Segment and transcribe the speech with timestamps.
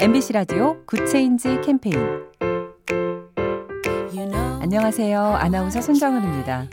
[0.00, 1.96] MBC 라디오 Good Change 캠페인
[4.60, 5.20] 안녕하세요.
[5.20, 6.66] 아나운서 손정은입니다.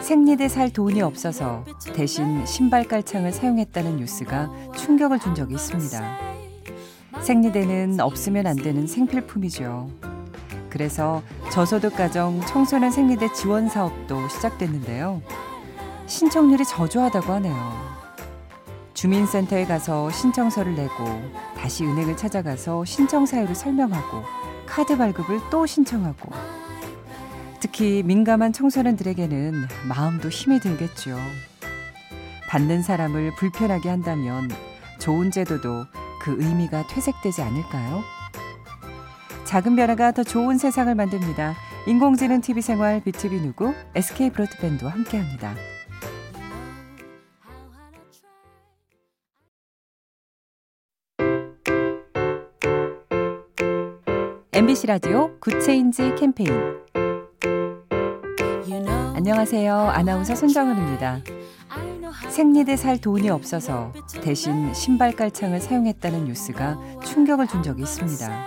[0.00, 6.18] 생리대 살 돈이 없어서 대신 신발 깔창을 사용했다는 뉴스가 충격을 준 적이 있습니다.
[7.20, 9.90] 생리대는 없으면 안 되는 생필품이죠.
[10.70, 11.22] 그래서
[11.52, 15.20] 저소득 가정 청소년 생리대 지원 사업도 시작됐는데요.
[16.06, 18.03] 신청률이 저조하다고 하네요.
[19.04, 21.04] 주민센터에 가서 신청서를 내고
[21.58, 24.22] 다시 은행을 찾아가서 신청 사유를 설명하고
[24.64, 26.32] 카드 발급을 또 신청하고
[27.60, 31.18] 특히 민감한 청소년들에게는 마음도 힘이 들겠죠.
[32.48, 34.50] 받는 사람을 불편하게 한다면
[34.98, 35.84] 좋은 제도도
[36.22, 38.00] 그 의미가 퇴색되지 않을까요?
[39.44, 41.54] 작은 변화가 더 좋은 세상을 만듭니다.
[41.86, 45.73] 인공지능 TV 생활 BTV 누구 SK 브로드밴드와 함께합니다.
[54.54, 56.48] MBC 라디오 Good Change 캠페인
[59.16, 59.74] 안녕하세요.
[59.74, 61.22] 아나운서 손정은입니다.
[62.30, 68.46] 생리대 살 돈이 없어서 대신 신발 깔창을 사용했다는 뉴스가 충격을 준 적이 있습니다.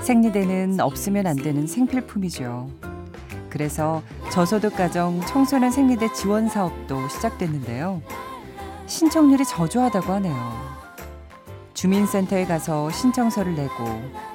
[0.00, 2.68] 생리대는 없으면 안 되는 생필품이죠.
[3.48, 8.02] 그래서 저소득 가정 청소년 생리대 지원 사업도 시작됐는데요.
[8.86, 10.75] 신청률이 저조하다고 하네요.
[11.76, 13.84] 주민센터에 가서 신청서를 내고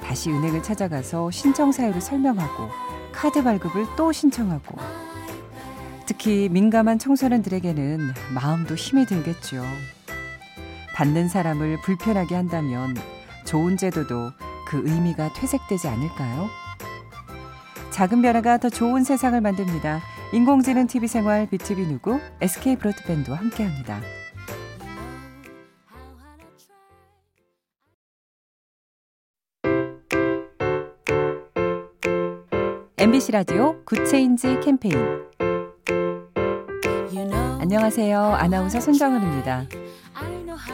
[0.00, 2.70] 다시 은행을 찾아가서 신청 사유를 설명하고
[3.10, 4.78] 카드 발급을 또 신청하고
[6.06, 9.64] 특히 민감한 청소년들에게는 마음도 힘이 들겠죠.
[10.94, 12.96] 받는 사람을 불편하게 한다면
[13.44, 14.30] 좋은 제도도
[14.68, 16.48] 그 의미가 퇴색되지 않을까요?
[17.90, 20.00] 작은 변화가 더 좋은 세상을 만듭니다.
[20.32, 24.00] 인공지능 TV 생활 BTV 누구 SK 브로드밴드와 함께합니다.
[33.02, 34.94] MBC 라디오 Good Change 캠페인
[37.58, 38.16] 안녕하세요.
[38.16, 39.64] 아나운서 손정은입니다.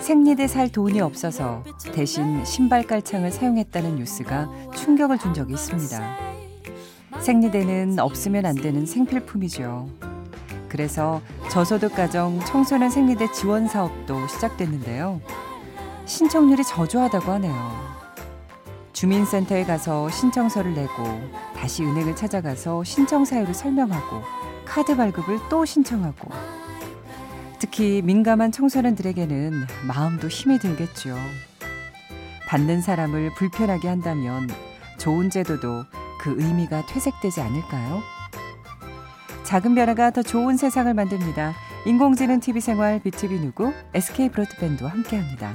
[0.02, 4.46] 생리대 살 돈이 없어서 대신 신발 깔창을 사용했다는 뉴스가
[4.76, 6.18] 충격을 준 적이 있습니다.
[7.18, 9.88] 생리대는 없으면 안 되는 생필품이죠.
[10.68, 15.22] 그래서 저소득 가정 청소년 생리대 지원 사업도 시작됐는데요.
[16.04, 17.97] 신청률이 저조하다고 하네요.
[18.92, 21.04] 주민센터에 가서 신청서를 내고
[21.54, 24.22] 다시 은행을 찾아가서 신청 사유를 설명하고
[24.64, 26.30] 카드 발급을 또 신청하고
[27.58, 31.16] 특히 민감한 청소년들에게는 마음도 힘이 들겠죠.
[32.48, 34.48] 받는 사람을 불편하게 한다면
[34.98, 35.84] 좋은 제도도
[36.20, 38.00] 그 의미가 퇴색되지 않을까요?
[39.44, 41.54] 작은 변화가 더 좋은 세상을 만듭니다.
[41.86, 45.54] 인공지능 TV 생활 BTV 누구 SK 브로드밴드와 함께합니다.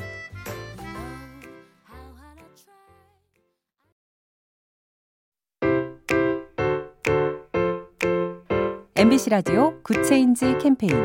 [9.03, 10.95] MBC 라디오 Good Change 캠페인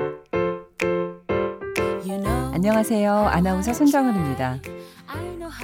[2.52, 3.12] 안녕하세요.
[3.12, 4.58] 아나운서 손정은입니다.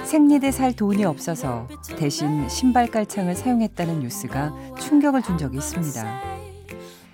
[0.03, 6.21] 생리대 살 돈이 없어서 대신 신발 깔창을 사용했다는 뉴스가 충격을 준 적이 있습니다.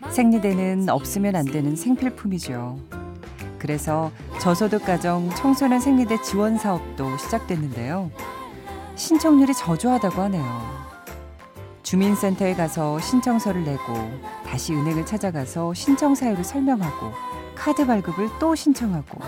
[0.09, 2.79] 생리대는 없으면 안 되는 생필품이죠.
[3.59, 8.09] 그래서 저소득 가정 청소년 생리대 지원 사업도 시작됐는데요.
[8.95, 10.90] 신청률이 저조하다고 하네요.
[11.91, 13.81] 주민센터에 가서 신청서를 내고
[14.45, 17.11] 다시 은행을 찾아가서 신청 사유를 설명하고
[17.53, 19.19] 카드 발급을 또 신청하고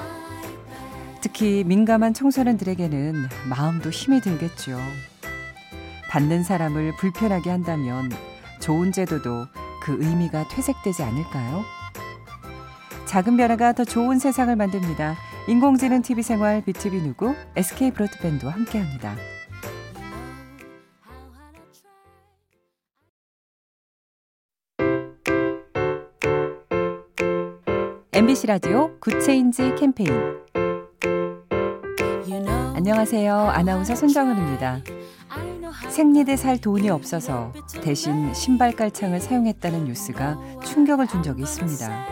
[1.19, 4.79] 특히 민감한 청소년들에게는 마음도 힘이 들겠죠.
[6.09, 8.09] 받는 사람을 불편하게 한다면
[8.61, 9.45] 좋은 제도도
[9.81, 11.65] 그 의미가 퇴색되지 않을까요?
[13.03, 15.17] 작은 변화가 더 좋은 세상을 만듭니다.
[15.49, 19.32] 인공지능 TV 생활 BTV 누구 SK 브로드밴드와 함께합니다.
[28.15, 30.07] MBC 라디오 Good Change 캠페인
[32.75, 33.33] 안녕하세요.
[33.33, 34.81] 아나운서 손정은입니다.
[35.89, 37.51] 생리대 살 돈이 없어서
[37.81, 42.05] 대신 신발 깔창을 사용했다는 뉴스가 충격을 준 적이 있습니다.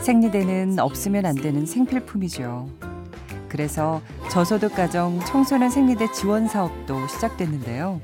[0.00, 2.70] 생리대는 없으면 안 되는 생필품이죠.
[3.50, 4.00] 그래서
[4.30, 8.00] 저소득 가정 청소년 생리대 지원 사업도 시작됐는데요.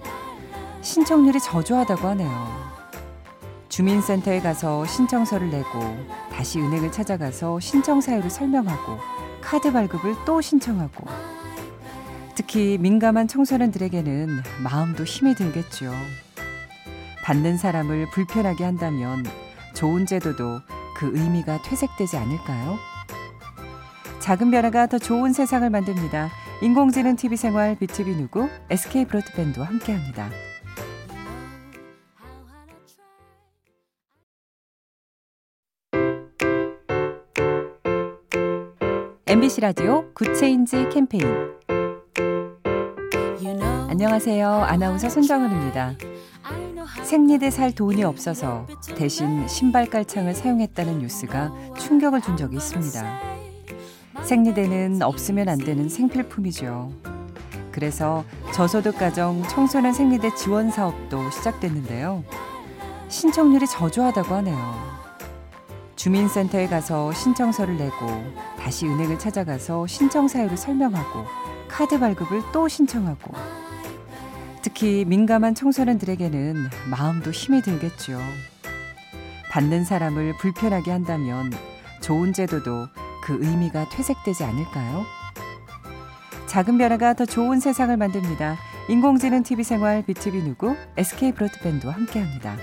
[0.82, 2.69] 신청률이 저조하다고 하네요.
[3.80, 5.80] 주민센터에 가서 신청서를 내고
[6.30, 8.98] 다시 은행을 찾아가서 신청 사유를 설명하고
[9.40, 11.06] 카드 발급을 또 신청하고
[12.34, 15.94] 특히 민감한 청소년들에게는 마음도 힘이 들겠죠.
[17.24, 19.24] 받는 사람을 불편하게 한다면
[19.72, 20.60] 좋은 제도도
[20.98, 22.76] 그 의미가 퇴색되지 않을까요?
[24.18, 26.28] 작은 변화가 더 좋은 세상을 만듭니다.
[26.60, 30.28] 인공지능 TV 생활 BTV 누구 SK 브로드밴드와 함께합니다.
[39.30, 41.24] MBC 라디오 Good Change 캠페인
[43.88, 44.48] 안녕하세요.
[44.48, 45.94] 아나운서 손정은입니다.
[47.04, 48.66] 생리대 살 돈이 없어서
[48.96, 53.20] 대신 신발 깔창을 사용했다는 뉴스가 충격을 준 적이 있습니다.
[54.24, 56.90] 생리대는 없으면 안 되는 생필품이죠.
[57.70, 62.24] 그래서 저소득 가정 청소년 생리대 지원 사업도 시작됐는데요.
[63.06, 64.99] 신청률이 저조하다고 하네요.
[66.00, 68.06] 주민센터에 가서 신청서를 내고
[68.58, 71.26] 다시 은행을 찾아가서 신청 사유를 설명하고
[71.68, 73.34] 카드 발급을 또 신청하고
[74.62, 78.18] 특히 민감한 청소년들에게는 마음도 힘이 들겠죠.
[79.50, 81.52] 받는 사람을 불편하게 한다면
[82.00, 82.86] 좋은 제도도
[83.22, 85.04] 그 의미가 퇴색되지 않을까요?
[86.46, 88.56] 작은 변화가 더 좋은 세상을 만듭니다.
[88.88, 92.56] 인공지능 TV 생활 BTV 누구 SK 브로드밴드와 함께합니다.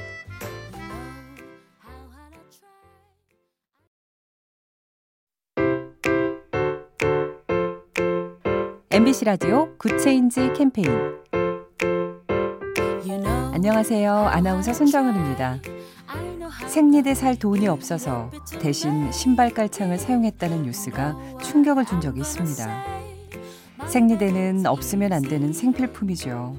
[8.97, 10.89] MBC 라디오 Good Change 캠페인
[13.53, 14.11] 안녕하세요.
[14.11, 15.59] 아나운서 손정은입니다.
[16.67, 22.85] 생리대 살 돈이 없어서 대신 신발 깔창을 사용했다는 뉴스가 충격을 준 적이 있습니다.
[23.85, 26.57] 생리대는 없으면 안 되는 생필품이죠.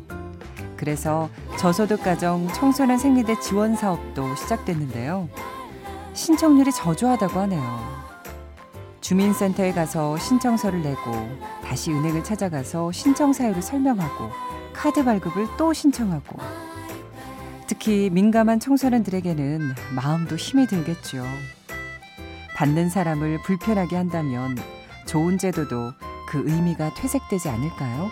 [0.76, 5.28] 그래서 저소득 가정 청소년 생리대 지원 사업도 시작됐는데요.
[6.12, 8.07] 신청률이 저조하다고 하네요.
[9.08, 11.00] 주민센터에 가서 신청서를 내고
[11.64, 14.28] 다시 은행을 찾아가서 신청 사유를 설명하고
[14.74, 16.38] 카드 발급을 또 신청하고
[17.66, 19.60] 특히 민감한 청소년들에게는
[19.94, 21.24] 마음도 힘이 들겠죠.
[22.54, 24.58] 받는 사람을 불편하게 한다면
[25.06, 25.92] 좋은 제도도
[26.28, 28.10] 그 의미가 퇴색되지 않을까요?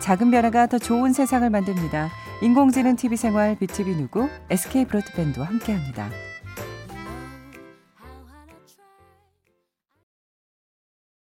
[0.00, 2.10] 작은 변화가 더 좋은 세상을 만듭니다.
[2.42, 6.10] 인공지능 TV 생활 BTV 누구 SK 브로드밴드와 함께합니다.